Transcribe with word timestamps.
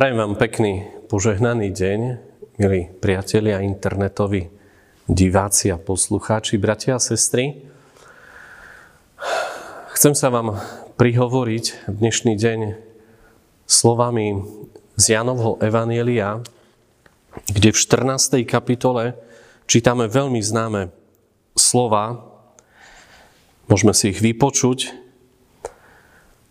Prajem 0.00 0.16
vám 0.16 0.32
pekný, 0.32 0.88
požehnaný 1.12 1.76
deň, 1.76 2.00
milí 2.56 2.88
priatelia, 3.04 3.60
internetoví 3.60 4.48
diváci 5.04 5.68
a 5.68 5.76
poslucháči, 5.76 6.56
bratia 6.56 6.96
a 6.96 7.04
sestry. 7.04 7.68
Chcem 9.92 10.16
sa 10.16 10.32
vám 10.32 10.56
prihovoriť 10.96 11.92
v 11.92 11.96
dnešný 12.00 12.32
deň 12.32 12.80
slovami 13.68 14.40
z 14.96 15.20
Janovho 15.20 15.60
Evanielia, 15.60 16.40
kde 17.52 17.68
v 17.68 17.76
14. 17.76 18.40
kapitole 18.48 19.20
čítame 19.68 20.08
veľmi 20.08 20.40
známe 20.40 20.88
slova, 21.60 22.24
môžeme 23.68 23.92
si 23.92 24.16
ich 24.16 24.24
vypočuť. 24.24 24.96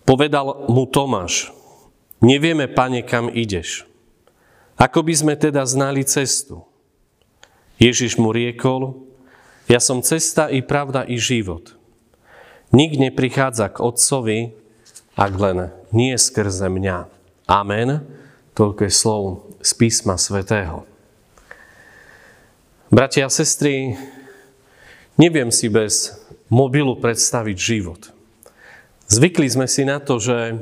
Povedal 0.05 0.69
mu 0.69 0.85
Tomáš, 0.85 1.57
Nevieme, 2.19 2.67
pane, 2.67 2.99
kam 3.03 3.31
ideš. 3.31 3.87
Ako 4.75 5.03
by 5.03 5.13
sme 5.15 5.33
teda 5.39 5.63
znali 5.63 6.03
cestu? 6.03 6.63
Ježiš 7.79 8.19
mu 8.19 8.35
riekol, 8.35 9.07
ja 9.71 9.79
som 9.79 10.03
cesta 10.03 10.51
i 10.51 10.59
pravda 10.59 11.07
i 11.07 11.15
život. 11.15 11.75
Nik 12.75 12.99
neprichádza 12.99 13.71
k 13.71 13.81
Otcovi, 13.83 14.51
ak 15.15 15.31
len 15.35 15.57
nie 15.95 16.15
skrze 16.15 16.67
mňa. 16.67 17.07
Amen. 17.47 18.03
Toľko 18.55 18.81
je 18.87 18.93
slov 18.93 19.21
z 19.63 19.71
písma 19.75 20.19
svätého. 20.19 20.83
Bratia 22.89 23.27
a 23.27 23.31
sestry, 23.31 23.95
neviem 25.15 25.53
si 25.53 25.69
bez 25.69 26.17
mobilu 26.49 26.97
predstaviť 26.97 27.57
život. 27.57 28.09
Zvykli 29.07 29.45
sme 29.45 29.69
si 29.69 29.85
na 29.85 30.01
to, 30.01 30.17
že 30.17 30.57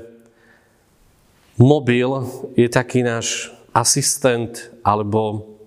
Mobil 1.58 2.06
je 2.54 2.70
taký 2.70 3.02
náš 3.02 3.50
asistent, 3.74 4.70
alebo 4.86 5.58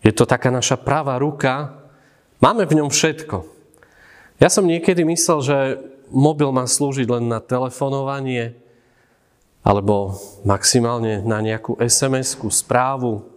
je 0.00 0.12
to 0.16 0.24
taká 0.24 0.48
naša 0.48 0.80
pravá 0.80 1.20
ruka. 1.20 1.76
Máme 2.40 2.64
v 2.64 2.80
ňom 2.80 2.88
všetko. 2.88 3.44
Ja 4.40 4.48
som 4.48 4.64
niekedy 4.64 5.04
myslel, 5.04 5.38
že 5.44 5.56
mobil 6.08 6.48
má 6.56 6.64
slúžiť 6.64 7.04
len 7.04 7.28
na 7.28 7.36
telefonovanie, 7.44 8.56
alebo 9.60 10.16
maximálne 10.48 11.20
na 11.20 11.44
nejakú 11.44 11.76
SMS-ku, 11.76 12.48
správu. 12.48 13.28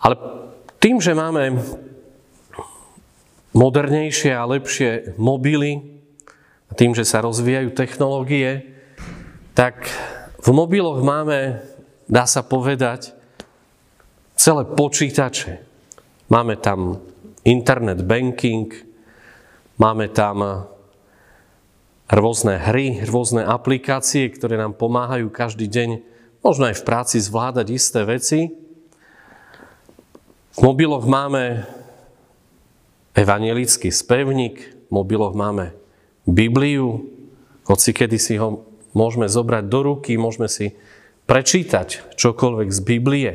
Ale 0.00 0.16
tým, 0.80 0.96
že 0.96 1.12
máme 1.12 1.60
modernejšie 3.52 4.32
a 4.32 4.48
lepšie 4.48 5.20
mobily, 5.20 6.00
tým, 6.72 6.96
že 6.96 7.04
sa 7.04 7.20
rozvíjajú 7.20 7.76
technológie, 7.76 8.71
tak 9.52 9.88
v 10.40 10.48
mobiloch 10.50 11.04
máme, 11.04 11.60
dá 12.08 12.24
sa 12.24 12.40
povedať, 12.40 13.12
celé 14.36 14.64
počítače. 14.64 15.60
Máme 16.32 16.56
tam 16.56 16.98
internet 17.44 18.00
banking, 18.02 18.72
máme 19.76 20.08
tam 20.08 20.66
rôzne 22.08 22.56
hry, 22.58 23.04
rôzne 23.04 23.44
aplikácie, 23.44 24.32
ktoré 24.32 24.56
nám 24.56 24.76
pomáhajú 24.76 25.28
každý 25.28 25.68
deň, 25.68 25.90
možno 26.40 26.72
aj 26.72 26.80
v 26.80 26.86
práci 26.88 27.16
zvládať 27.20 27.66
isté 27.72 28.00
veci. 28.08 28.40
V 30.52 30.60
mobiloch 30.60 31.04
máme 31.08 31.64
evangelický 33.16 33.92
spevník, 33.92 34.88
v 34.88 34.90
mobiloch 34.92 35.32
máme 35.32 35.76
Bibliu, 36.24 37.08
hoci 37.64 37.90
kedy 37.92 38.16
si 38.20 38.36
ho 38.36 38.71
môžeme 38.92 39.28
zobrať 39.28 39.64
do 39.68 39.80
ruky, 39.82 40.16
môžeme 40.20 40.48
si 40.48 40.76
prečítať 41.26 42.16
čokoľvek 42.16 42.68
z 42.68 42.80
Biblie. 42.84 43.32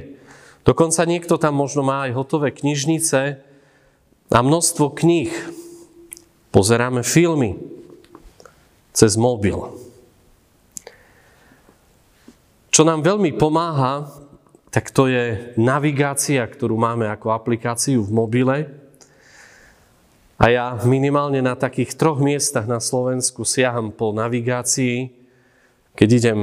Dokonca 0.67 1.07
niekto 1.07 1.39
tam 1.39 1.55
možno 1.57 1.85
má 1.85 2.09
aj 2.09 2.17
hotové 2.17 2.51
knižnice 2.51 3.39
a 4.27 4.39
množstvo 4.43 4.91
kníh. 4.91 5.31
Pozeráme 6.51 7.01
filmy 7.05 7.55
cez 8.91 9.15
mobil. 9.15 9.55
Čo 12.73 12.85
nám 12.85 13.01
veľmi 13.01 13.33
pomáha, 13.39 14.11
tak 14.69 14.93
to 14.93 15.09
je 15.09 15.55
navigácia, 15.57 16.43
ktorú 16.45 16.77
máme 16.77 17.09
ako 17.09 17.33
aplikáciu 17.33 18.03
v 18.05 18.11
mobile. 18.13 18.57
A 20.37 20.53
ja 20.53 20.77
minimálne 20.85 21.41
na 21.41 21.57
takých 21.57 21.97
troch 21.97 22.21
miestach 22.21 22.69
na 22.69 22.77
Slovensku 22.77 23.41
siaham 23.41 23.89
po 23.89 24.13
navigácii 24.13 25.09
keď 25.97 26.09
idem 26.13 26.39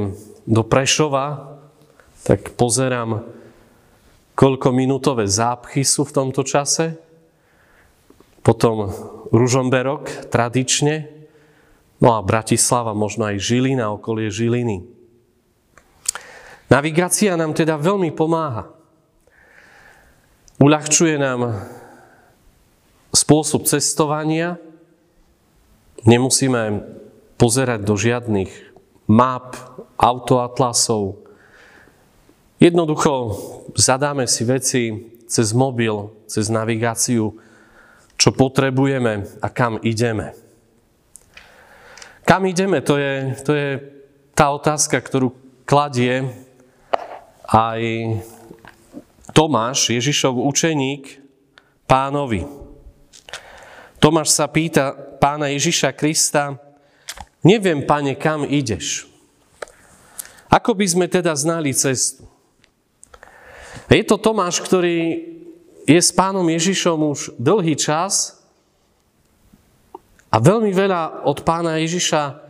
do 0.51 0.67
Prešova, 0.67 1.55
tak 2.27 2.59
pozerám, 2.59 3.23
koľko 4.35 4.75
minútové 4.75 5.31
zápchy 5.31 5.87
sú 5.87 6.03
v 6.03 6.15
tomto 6.19 6.43
čase. 6.43 6.99
Potom 8.43 8.91
Ružomberok 9.31 10.29
tradične, 10.29 11.07
no 12.03 12.19
a 12.19 12.21
Bratislava, 12.27 12.99
možno 12.99 13.31
aj 13.31 13.39
Žilina, 13.39 13.95
okolie 13.95 14.27
Žiliny. 14.27 14.83
Navigácia 16.67 17.39
nám 17.39 17.55
teda 17.55 17.79
veľmi 17.79 18.11
pomáha. 18.11 18.75
Uľahčuje 20.59 21.15
nám 21.15 21.63
spôsob 23.15 23.71
cestovania. 23.71 24.59
Nemusíme 26.03 26.83
pozerať 27.39 27.81
do 27.87 27.95
žiadnych 27.95 28.74
map, 29.09 29.57
autoatlasov. 29.99 31.21
Jednoducho 32.61 33.37
zadáme 33.77 34.25
si 34.25 34.43
veci 34.45 34.83
cez 35.29 35.53
mobil, 35.53 36.13
cez 36.31 36.49
navigáciu, 36.49 37.37
čo 38.15 38.31
potrebujeme 38.31 39.27
a 39.43 39.49
kam 39.51 39.83
ideme. 39.83 40.33
Kam 42.25 42.49
ideme, 42.49 42.81
to 42.81 42.97
je, 42.97 43.37
to 43.45 43.53
je 43.53 43.69
tá 44.33 44.49
otázka, 44.49 44.97
ktorú 44.97 45.37
kladie 45.69 46.25
aj 47.45 47.81
Tomáš, 49.37 49.93
Ježišov 49.93 50.41
učeník, 50.41 51.21
pánovi. 51.85 52.49
Tomáš 54.01 54.33
sa 54.33 54.49
pýta 54.49 54.97
pána 55.21 55.53
Ježiša 55.53 55.93
Krista, 55.93 56.57
Neviem, 57.45 57.85
pane, 57.85 58.17
kam 58.17 58.49
ideš. 58.49 59.07
Ako 60.49 60.73
by 60.73 60.87
sme 60.89 61.07
teda 61.07 61.37
znali 61.37 61.77
cestu? 61.77 62.25
Je 63.93 64.01
to 64.03 64.17
Tomáš, 64.17 64.65
ktorý 64.65 65.29
je 65.85 66.01
s 66.01 66.09
pánom 66.09 66.49
Ježišom 66.49 66.99
už 67.13 67.21
dlhý 67.37 67.77
čas 67.77 68.41
a 70.33 70.41
veľmi 70.41 70.73
veľa 70.73 71.29
od 71.29 71.45
pána 71.45 71.77
Ježiša 71.85 72.41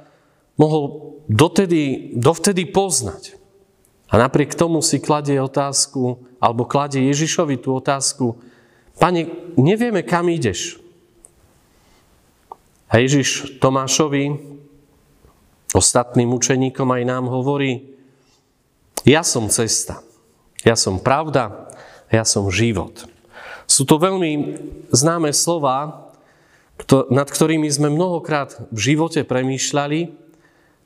mohol 0.54 1.18
dotedy, 1.26 2.14
dovtedy 2.14 2.70
poznať. 2.70 3.34
A 4.08 4.22
napriek 4.22 4.54
tomu 4.54 4.78
si 4.78 5.02
kladie 5.02 5.42
otázku, 5.42 6.22
alebo 6.38 6.70
kladie 6.70 7.02
Ježišovi 7.10 7.58
tú 7.58 7.74
otázku, 7.74 8.38
Pane, 8.94 9.26
nevieme, 9.58 10.06
kam 10.06 10.30
ideš. 10.30 10.78
A 12.86 13.02
Ježiš 13.02 13.58
Tomášovi 13.58 14.38
ostatným 15.72 16.34
učeníkom 16.34 16.90
aj 16.90 17.02
nám 17.08 17.24
hovorí, 17.30 17.94
ja 19.04 19.24
som 19.24 19.48
cesta, 19.48 20.04
ja 20.64 20.76
som 20.76 21.00
pravda, 21.00 21.72
ja 22.12 22.24
som 22.24 22.52
život. 22.52 23.08
Sú 23.64 23.88
to 23.88 23.96
veľmi 23.96 24.60
známe 24.92 25.32
slova, 25.32 26.10
nad 27.08 27.28
ktorými 27.28 27.70
sme 27.70 27.88
mnohokrát 27.88 28.68
v 28.74 28.78
živote 28.92 29.22
premýšľali 29.24 30.00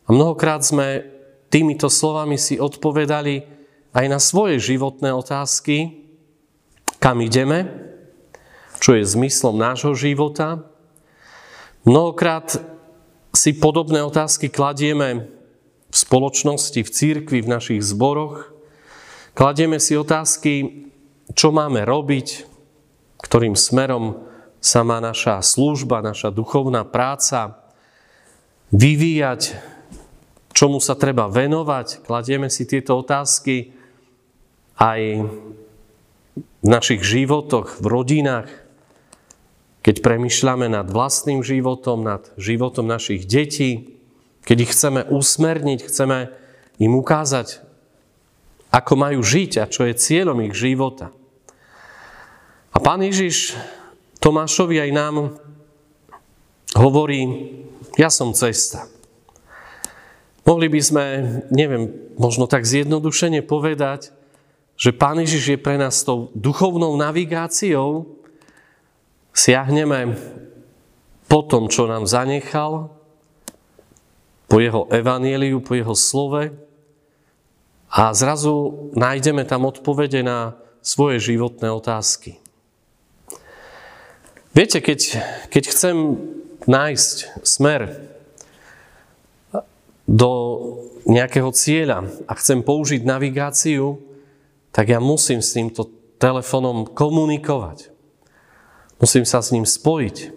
a 0.05 0.09
mnohokrát 0.13 0.63
sme 0.63 1.05
týmito 1.49 1.89
slovami 1.89 2.37
si 2.37 2.61
odpovedali 2.61 3.45
aj 3.97 4.07
na 4.07 4.21
svoje 4.21 4.61
životné 4.61 5.11
otázky, 5.11 6.05
kam 7.01 7.25
ideme, 7.25 7.67
čo 8.79 8.95
je 8.95 9.03
zmyslom 9.03 9.59
nášho 9.59 9.97
života. 9.97 10.63
Mnohokrát 11.83 12.78
si 13.33 13.57
podobné 13.57 14.03
otázky 14.03 14.49
kladieme 14.49 15.29
v 15.89 15.97
spoločnosti, 15.97 16.81
v 16.85 16.91
církvi, 16.91 17.39
v 17.45 17.49
našich 17.49 17.81
zboroch. 17.81 18.53
Kladieme 19.33 19.81
si 19.81 19.97
otázky, 19.97 20.85
čo 21.33 21.49
máme 21.55 21.85
robiť, 21.87 22.45
ktorým 23.21 23.55
smerom 23.57 24.27
sa 24.59 24.83
má 24.83 24.99
naša 24.99 25.39
služba, 25.41 26.03
naša 26.03 26.35
duchovná 26.35 26.83
práca 26.83 27.63
vyvíjať, 28.75 29.55
čomu 30.51 30.83
sa 30.83 30.99
treba 30.99 31.31
venovať. 31.31 32.03
Kladieme 32.05 32.51
si 32.51 32.67
tieto 32.67 32.99
otázky 32.99 33.73
aj 34.79 35.01
v 36.39 36.67
našich 36.67 37.03
životoch, 37.03 37.79
v 37.79 37.87
rodinách, 37.87 38.51
keď 39.83 40.03
premyšľame 40.03 40.67
nad 40.69 40.87
vlastným 40.91 41.41
životom, 41.41 42.03
nad 42.03 42.27
životom 42.37 42.85
našich 42.85 43.25
detí, 43.25 43.99
keď 44.43 44.57
ich 44.65 44.73
chceme 44.75 45.01
usmerniť, 45.07 45.87
chceme 45.87 46.33
im 46.79 46.93
ukázať, 46.99 47.63
ako 48.69 48.93
majú 48.97 49.21
žiť 49.25 49.63
a 49.63 49.71
čo 49.71 49.89
je 49.89 49.97
cieľom 49.97 50.41
ich 50.45 50.55
života. 50.57 51.15
A 52.73 52.79
pán 52.79 53.01
Ježiš 53.01 53.57
Tomášovi 54.21 54.83
aj 54.83 54.91
nám 54.93 55.15
hovorí, 56.77 57.55
ja 57.97 58.13
som 58.13 58.37
cesta. 58.37 58.87
Mohli 60.49 60.69
by 60.73 60.81
sme, 60.81 61.05
neviem, 61.53 61.93
možno 62.17 62.49
tak 62.49 62.65
zjednodušene 62.65 63.45
povedať, 63.45 64.17
že 64.79 64.95
Pán 64.95 65.19
Ježiš 65.19 65.45
je 65.53 65.59
pre 65.59 65.75
nás 65.75 66.07
tou 66.07 66.31
duchovnou 66.39 66.95
navigáciou, 66.95 68.17
siahneme 69.33 70.17
po 71.29 71.45
tom, 71.45 71.69
čo 71.69 71.85
nám 71.85 72.09
zanechal, 72.09 72.93
po 74.49 74.57
jeho 74.59 74.89
evanieliu, 74.89 75.61
po 75.61 75.77
jeho 75.77 75.93
slove 75.93 76.57
a 77.93 78.13
zrazu 78.17 78.89
nájdeme 78.97 79.45
tam 79.45 79.69
odpovede 79.69 80.25
na 80.25 80.57
svoje 80.81 81.33
životné 81.33 81.69
otázky. 81.69 82.41
Viete, 84.57 84.81
keď, 84.81 85.21
keď 85.53 85.65
chcem 85.69 85.97
nájsť 86.65 87.17
smer 87.45 88.09
do 90.09 90.33
nejakého 91.05 91.53
cieľa 91.53 92.09
a 92.25 92.33
chcem 92.37 92.65
použiť 92.65 93.05
navigáciu, 93.05 94.01
tak 94.73 94.89
ja 94.89 95.01
musím 95.01 95.45
s 95.45 95.53
týmto 95.53 95.89
telefónom 96.17 96.89
komunikovať. 96.89 97.93
Musím 98.99 99.23
sa 99.23 99.39
s 99.39 99.55
ním 99.55 99.63
spojiť. 99.63 100.35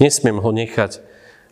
Nesmiem 0.00 0.40
ho 0.40 0.50
nechať 0.52 1.04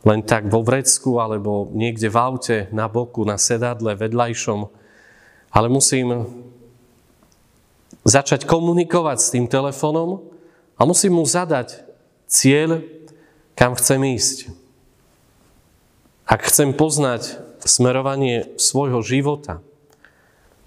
len 0.08 0.24
tak 0.24 0.48
vo 0.48 0.64
vrecku 0.64 1.20
alebo 1.20 1.68
niekde 1.76 2.08
v 2.08 2.16
aute, 2.16 2.58
na 2.72 2.88
boku, 2.88 3.28
na 3.28 3.36
sedadle, 3.36 3.92
vedľajšom. 3.92 4.72
Ale 5.52 5.68
musím 5.68 6.24
začať 8.08 8.48
komunikovať 8.48 9.18
s 9.20 9.32
tým 9.36 9.44
telefónom 9.44 10.24
a 10.80 10.88
musím 10.88 11.20
mu 11.20 11.24
zadať 11.28 11.84
cieľ, 12.24 12.80
kam 13.52 13.76
chcem 13.76 14.00
ísť. 14.16 14.48
Ak 16.24 16.48
chcem 16.48 16.72
poznať 16.72 17.36
smerovanie 17.60 18.56
svojho 18.56 19.04
života, 19.04 19.60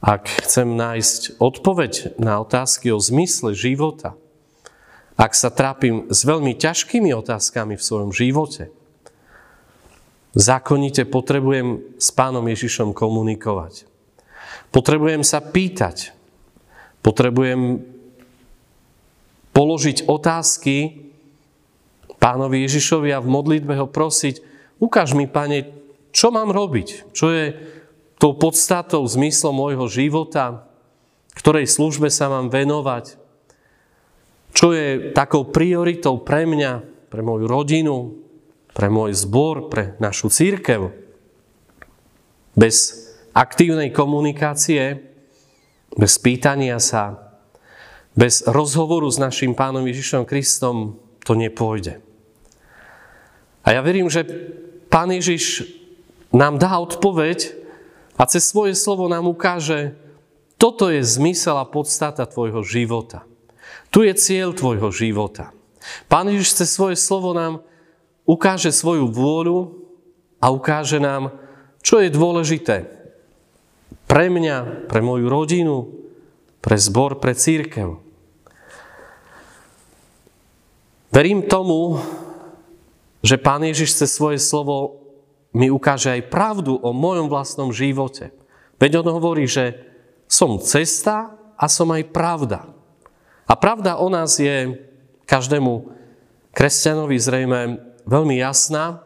ak 0.04 0.46
chcem 0.46 0.76
nájsť 0.76 1.40
odpoveď 1.40 2.20
na 2.20 2.38
otázky 2.44 2.92
o 2.92 3.00
zmysle 3.00 3.56
života, 3.56 4.14
ak 5.24 5.32
sa 5.32 5.48
trápim 5.48 6.12
s 6.12 6.28
veľmi 6.28 6.60
ťažkými 6.60 7.16
otázkami 7.16 7.80
v 7.80 7.86
svojom 7.88 8.12
živote, 8.12 8.68
zákonite 10.36 11.08
potrebujem 11.08 11.96
s 11.96 12.12
pánom 12.12 12.44
Ježišom 12.44 12.92
komunikovať. 12.92 13.88
Potrebujem 14.76 15.24
sa 15.24 15.40
pýtať. 15.40 16.12
Potrebujem 17.00 17.88
položiť 19.56 20.12
otázky 20.12 21.08
pánovi 22.20 22.68
Ježišovi 22.68 23.16
a 23.16 23.24
v 23.24 23.32
modlitbe 23.32 23.80
ho 23.80 23.88
prosiť, 23.88 24.54
Ukáž 24.84 25.16
mi, 25.16 25.32
pane, 25.32 25.72
čo 26.12 26.28
mám 26.28 26.52
robiť? 26.52 27.16
Čo 27.16 27.32
je 27.32 27.56
tou 28.20 28.36
podstatou, 28.36 29.00
zmyslom 29.08 29.56
môjho 29.56 29.88
života? 29.88 30.68
Ktorej 31.40 31.72
službe 31.72 32.12
sa 32.12 32.28
mám 32.28 32.52
venovať? 32.52 33.16
Čo 34.54 34.72
je 34.72 35.12
takou 35.12 35.50
prioritou 35.50 36.22
pre 36.22 36.46
mňa, 36.46 36.72
pre 37.10 37.22
moju 37.26 37.50
rodinu, 37.50 38.14
pre 38.74 38.90
môj 38.90 39.18
zbor, 39.18 39.70
pre 39.70 39.98
našu 39.98 40.30
církev? 40.30 40.94
Bez 42.54 43.10
aktívnej 43.34 43.90
komunikácie, 43.90 45.02
bez 45.98 46.22
pýtania 46.22 46.78
sa, 46.78 47.34
bez 48.14 48.46
rozhovoru 48.46 49.10
s 49.10 49.18
našim 49.18 49.58
pánom 49.58 49.82
Ježišom 49.90 50.30
Kristom 50.30 51.02
to 51.26 51.34
nepôjde. 51.34 51.98
A 53.66 53.74
ja 53.74 53.82
verím, 53.82 54.06
že 54.06 54.22
Pán 54.94 55.10
Ježiš 55.10 55.66
nám 56.30 56.62
dá 56.62 56.78
odpoveď 56.78 57.58
a 58.14 58.30
cez 58.30 58.46
svoje 58.46 58.78
slovo 58.78 59.10
nám 59.10 59.26
ukáže, 59.26 59.98
toto 60.62 60.94
je 60.94 61.02
zmysel 61.02 61.58
a 61.58 61.66
podstata 61.66 62.30
tvojho 62.30 62.62
života. 62.62 63.26
Tu 63.94 64.10
je 64.10 64.14
cieľ 64.18 64.58
tvojho 64.58 64.90
života. 64.90 65.54
Pán 66.10 66.26
Ježiš 66.26 66.58
cez 66.58 66.74
svoje 66.74 66.98
slovo 66.98 67.38
nám 67.38 67.62
ukáže 68.26 68.74
svoju 68.74 69.06
vôľu 69.06 69.86
a 70.42 70.50
ukáže 70.50 70.98
nám, 70.98 71.38
čo 71.86 72.02
je 72.02 72.10
dôležité 72.10 72.90
pre 74.10 74.34
mňa, 74.34 74.90
pre 74.90 75.06
moju 75.06 75.30
rodinu, 75.30 75.94
pre 76.58 76.74
zbor, 76.74 77.22
pre 77.22 77.38
církev. 77.38 78.02
Verím 81.14 81.46
tomu, 81.46 82.02
že 83.22 83.38
Pán 83.38 83.62
Ježiš 83.62 83.94
cez 83.94 84.10
svoje 84.10 84.42
slovo 84.42 85.06
mi 85.54 85.70
ukáže 85.70 86.10
aj 86.10 86.34
pravdu 86.34 86.82
o 86.82 86.90
mojom 86.98 87.30
vlastnom 87.30 87.70
živote. 87.70 88.34
Veď 88.82 89.06
on 89.06 89.22
hovorí, 89.22 89.46
že 89.46 89.86
som 90.26 90.58
cesta 90.58 91.38
a 91.54 91.66
som 91.70 91.94
aj 91.94 92.10
pravda. 92.10 92.73
A 93.48 93.54
pravda 93.60 94.00
o 94.00 94.08
nás 94.08 94.40
je 94.40 94.80
každému 95.28 95.92
kresťanovi 96.54 97.18
zrejme 97.18 97.60
veľmi 98.08 98.36
jasná. 98.40 99.04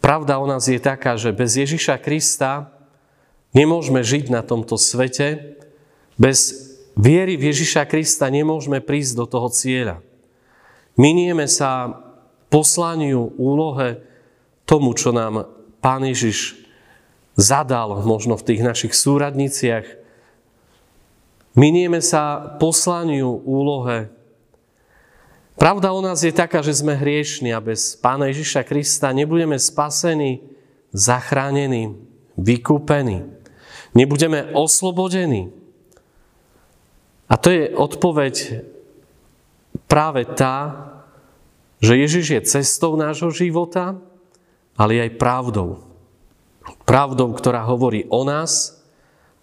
Pravda 0.00 0.38
o 0.38 0.46
nás 0.46 0.70
je 0.70 0.78
taká, 0.78 1.18
že 1.18 1.34
bez 1.34 1.58
Ježiša 1.58 1.98
Krista 1.98 2.70
nemôžeme 3.50 4.00
žiť 4.04 4.30
na 4.30 4.40
tomto 4.46 4.78
svete. 4.78 5.58
Bez 6.14 6.54
viery 6.94 7.34
v 7.34 7.50
Ježiša 7.52 7.84
Krista 7.90 8.30
nemôžeme 8.30 8.78
prísť 8.78 9.12
do 9.18 9.26
toho 9.26 9.48
cieľa. 9.50 10.00
Minieme 10.96 11.44
sa 11.50 11.92
poslaniu, 12.48 13.34
úlohe, 13.36 14.00
tomu, 14.64 14.96
čo 14.96 15.12
nám 15.12 15.46
Pán 15.84 16.02
Ježiš 16.02 16.56
zadal 17.36 18.00
možno 18.02 18.34
v 18.40 18.46
tých 18.46 18.62
našich 18.64 18.94
súradniciach. 18.96 19.84
Minieme 21.56 22.04
sa 22.04 22.52
poslaniu, 22.60 23.40
úlohe. 23.48 24.12
Pravda 25.56 25.96
o 25.96 26.04
nás 26.04 26.20
je 26.20 26.28
taká, 26.28 26.60
že 26.60 26.76
sme 26.76 26.92
hriešni 26.92 27.48
a 27.48 27.64
bez 27.64 27.96
Pána 27.96 28.28
Ježiša 28.28 28.60
Krista 28.68 29.08
nebudeme 29.16 29.56
spasení, 29.56 30.44
zachránení, 30.92 31.96
vykúpení. 32.36 33.24
Nebudeme 33.96 34.52
oslobodení. 34.52 35.48
A 37.24 37.40
to 37.40 37.48
je 37.48 37.72
odpoveď 37.72 38.34
práve 39.88 40.28
tá, 40.36 40.92
že 41.80 41.96
Ježiš 41.96 42.26
je 42.36 42.40
cestou 42.52 43.00
nášho 43.00 43.32
života, 43.32 43.96
ale 44.76 45.00
aj 45.00 45.16
pravdou. 45.16 45.88
Pravdou, 46.84 47.32
ktorá 47.32 47.64
hovorí 47.64 48.04
o 48.12 48.28
nás 48.28 48.76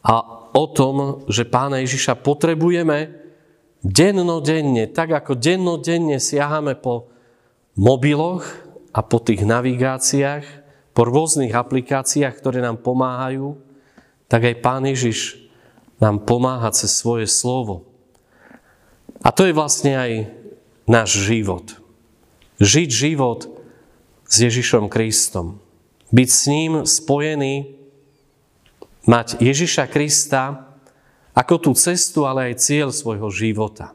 a 0.05 0.42
o 0.53 0.65
tom, 0.69 1.25
že 1.27 1.50
Pána 1.50 1.81
Ježiša 1.81 2.22
potrebujeme 2.22 3.10
dennodenne, 3.83 4.88
tak 4.88 5.12
ako 5.12 5.36
dennodenne 5.36 6.22
siahame 6.22 6.77
po 6.77 7.12
mobiloch 7.75 8.45
a 8.93 9.01
po 9.01 9.17
tých 9.19 9.43
navigáciách, 9.43 10.45
po 10.93 11.10
rôznych 11.10 11.51
aplikáciách, 11.51 12.33
ktoré 12.38 12.62
nám 12.62 12.79
pomáhajú, 12.79 13.57
tak 14.29 14.45
aj 14.45 14.62
Pán 14.62 14.86
Ježiš 14.86 15.41
nám 15.98 16.22
pomáha 16.24 16.69
cez 16.69 16.93
svoje 16.93 17.25
slovo. 17.25 17.89
A 19.25 19.33
to 19.33 19.50
je 19.50 19.57
vlastne 19.57 19.98
aj 19.98 20.12
náš 20.86 21.25
život. 21.25 21.79
Žiť 22.62 22.89
život 22.91 23.50
s 24.29 24.36
Ježišom 24.43 24.88
Kristom. 24.88 25.60
Byť 26.13 26.29
s 26.29 26.41
ním 26.45 26.72
spojený, 26.86 27.82
mať 29.07 29.39
Ježiša 29.39 29.88
Krista 29.91 30.74
ako 31.33 31.55
tú 31.57 31.72
cestu, 31.74 32.29
ale 32.29 32.53
aj 32.53 32.62
cieľ 32.62 32.93
svojho 32.93 33.27
života. 33.33 33.91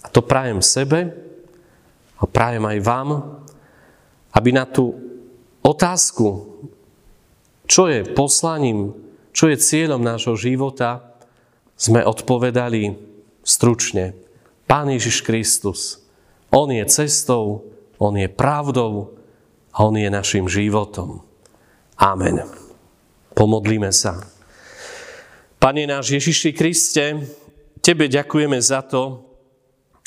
A 0.00 0.08
to 0.08 0.24
prajem 0.24 0.64
sebe 0.64 1.12
a 2.16 2.24
prajem 2.24 2.64
aj 2.64 2.78
vám, 2.80 3.08
aby 4.32 4.50
na 4.54 4.64
tú 4.64 4.96
otázku, 5.60 6.48
čo 7.68 7.86
je 7.86 8.02
poslaním, 8.16 8.96
čo 9.30 9.46
je 9.52 9.60
cieľom 9.60 10.00
nášho 10.00 10.34
života, 10.34 11.04
sme 11.76 12.04
odpovedali 12.04 12.96
stručne. 13.40 14.12
Pán 14.68 14.92
Ježiš 14.92 15.24
Kristus. 15.24 16.00
On 16.50 16.66
je 16.68 16.82
cestou, 16.90 17.64
On 17.96 18.12
je 18.16 18.26
pravdou 18.26 19.16
a 19.72 19.86
On 19.86 19.94
je 19.94 20.10
našim 20.10 20.50
životom. 20.50 21.22
Amen. 21.96 22.59
Pomodlíme 23.34 23.94
sa. 23.94 24.20
Pane 25.60 25.84
náš 25.86 26.16
Ježiši 26.16 26.50
Kriste, 26.56 27.04
Tebe 27.80 28.12
ďakujeme 28.12 28.60
za 28.60 28.84
to, 28.84 29.24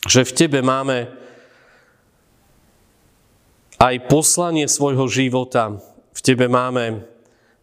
že 0.05 0.27
v 0.27 0.31
Tebe 0.35 0.59
máme 0.61 1.09
aj 3.81 3.95
poslanie 4.07 4.69
svojho 4.69 5.09
života. 5.09 5.73
V 6.13 6.19
Tebe 6.21 6.45
máme 6.45 7.03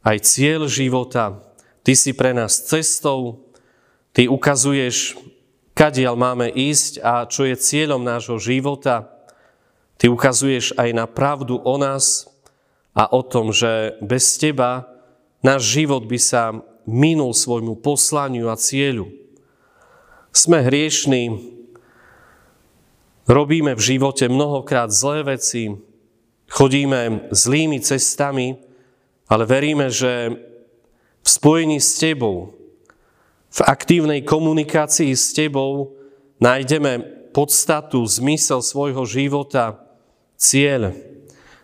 aj 0.03 0.17
cieľ 0.27 0.67
života. 0.67 1.39
Ty 1.87 1.93
si 1.97 2.13
pre 2.13 2.35
nás 2.35 2.67
cestou, 2.67 3.47
Ty 4.11 4.27
ukazuješ, 4.27 5.15
kadiaľ 5.79 6.19
máme 6.19 6.51
ísť 6.51 6.99
a 7.01 7.25
čo 7.31 7.47
je 7.47 7.55
cieľom 7.55 8.03
nášho 8.03 8.43
života. 8.43 9.07
Ty 10.03 10.11
ukazuješ 10.11 10.75
aj 10.75 10.91
na 10.91 11.07
pravdu 11.07 11.63
o 11.63 11.75
nás 11.79 12.27
a 12.91 13.07
o 13.15 13.23
tom, 13.23 13.55
že 13.55 13.95
bez 14.03 14.35
Teba 14.35 14.90
náš 15.41 15.81
život 15.81 16.05
by 16.05 16.19
sa 16.21 16.61
minul 16.85 17.33
svojmu 17.33 17.81
poslaniu 17.81 18.49
a 18.49 18.57
cieľu. 18.57 19.09
Sme 20.31 20.63
hriešní, 20.63 21.35
robíme 23.27 23.75
v 23.75 23.83
živote 23.83 24.31
mnohokrát 24.31 24.95
zlé 24.95 25.37
veci, 25.37 25.75
chodíme 26.51 27.31
zlými 27.35 27.83
cestami, 27.83 28.59
ale 29.31 29.47
veríme, 29.47 29.91
že 29.91 30.35
v 31.21 31.29
spojení 31.29 31.79
s 31.79 31.99
Tebou, 31.99 32.55
v 33.51 33.61
aktívnej 33.67 34.23
komunikácii 34.23 35.11
s 35.15 35.35
Tebou 35.35 35.99
nájdeme 36.39 37.03
podstatu, 37.35 38.03
zmysel 38.07 38.63
svojho 38.63 39.07
života, 39.07 39.79
cieľ. 40.35 40.95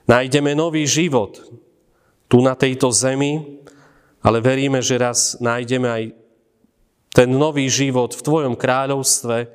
Nájdeme 0.07 0.55
nový 0.55 0.87
život 0.87 1.43
tu 2.27 2.43
na 2.43 2.59
tejto 2.59 2.91
zemi, 2.91 3.63
ale 4.23 4.43
veríme, 4.43 4.83
že 4.83 4.99
raz 4.99 5.39
nájdeme 5.39 5.89
aj 5.89 6.05
ten 7.15 7.31
nový 7.33 7.71
život 7.71 8.13
v 8.13 8.25
Tvojom 8.25 8.55
kráľovstve 8.59 9.49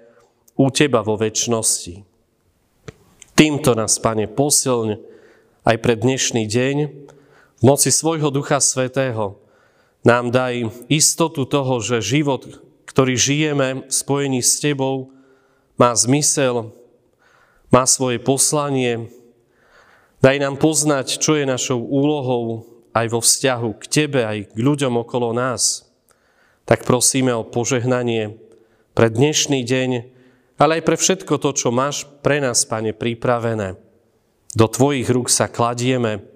u 0.55 0.65
Teba 0.71 1.03
vo 1.03 1.19
väčšnosti. 1.19 2.07
Týmto 3.35 3.71
nás, 3.77 3.99
Pane, 3.99 4.25
posilň 4.31 4.97
aj 5.67 5.77
pre 5.77 5.93
dnešný 5.93 6.47
deň. 6.49 6.77
V 7.61 7.63
moci 7.63 7.93
svojho 7.93 8.33
Ducha 8.33 8.57
Svetého 8.57 9.37
nám 10.01 10.33
daj 10.33 10.73
istotu 10.89 11.45
toho, 11.45 11.77
že 11.77 12.01
život, 12.01 12.61
ktorý 12.89 13.13
žijeme 13.13 13.85
v 13.85 13.93
spojení 13.93 14.41
s 14.41 14.57
Tebou, 14.57 15.13
má 15.77 15.93
zmysel, 15.93 16.73
má 17.69 17.85
svoje 17.85 18.17
poslanie. 18.17 19.09
Daj 20.21 20.37
nám 20.37 20.61
poznať, 20.61 21.17
čo 21.17 21.33
je 21.33 21.49
našou 21.49 21.81
úlohou 21.81 22.69
aj 22.93 23.05
vo 23.09 23.19
vzťahu 23.25 23.69
k 23.81 23.83
Tebe, 23.89 24.21
aj 24.21 24.53
k 24.53 24.57
ľuďom 24.61 25.01
okolo 25.01 25.33
nás. 25.33 25.89
Tak 26.69 26.85
prosíme 26.85 27.33
o 27.33 27.41
požehnanie 27.41 28.37
pre 28.93 29.09
dnešný 29.09 29.65
deň, 29.65 29.89
ale 30.61 30.77
aj 30.77 30.83
pre 30.85 30.97
všetko 31.01 31.41
to, 31.41 31.49
čo 31.57 31.73
máš 31.73 32.05
pre 32.21 32.37
nás, 32.37 32.61
Pane, 32.69 32.93
pripravené. 32.93 33.81
Do 34.53 34.69
Tvojich 34.69 35.09
rúk 35.09 35.33
sa 35.33 35.49
kladieme, 35.49 36.31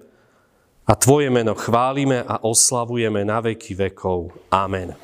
a 0.86 0.94
Tvoje 0.94 1.26
meno 1.34 1.58
chválime 1.58 2.22
a 2.22 2.46
oslavujeme 2.46 3.26
na 3.26 3.42
veky 3.42 3.74
vekov. 3.74 4.30
Amen. 4.54 4.94